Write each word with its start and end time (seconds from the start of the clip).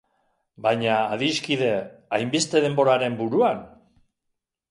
Baina, 0.65 0.93
adiskide, 1.17 1.67
hainbeste 2.17 2.63
denboraren 2.65 3.17
buruan? 3.21 3.61